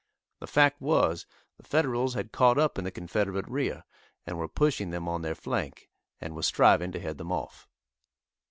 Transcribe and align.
The 0.39 0.47
fact 0.47 0.81
was, 0.81 1.27
the 1.57 1.63
Federals 1.63 2.15
had 2.15 2.31
caught 2.31 2.57
up 2.57 2.79
in 2.79 2.85
the 2.85 2.89
Confederate 2.89 3.47
rear, 3.47 3.83
and 4.25 4.35
were 4.35 4.47
pushing 4.47 4.89
them 4.89 5.07
on 5.07 5.21
their 5.21 5.35
flank, 5.35 5.91
and 6.19 6.35
were 6.35 6.41
striving 6.41 6.91
to 6.93 6.99
head 6.99 7.19
them 7.19 7.31
off. 7.31 7.67